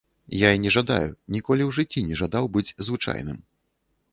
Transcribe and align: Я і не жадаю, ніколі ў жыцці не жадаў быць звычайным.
Я 0.35 0.49
і 0.55 0.61
не 0.63 0.71
жадаю, 0.75 1.11
ніколі 1.35 1.63
ў 1.65 1.71
жыцці 1.79 2.03
не 2.09 2.15
жадаў 2.23 2.51
быць 2.57 2.67
звычайным. 2.89 3.37